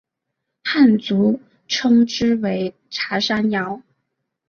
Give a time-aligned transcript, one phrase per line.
[0.63, 3.83] 汉族称之为茶山瑶。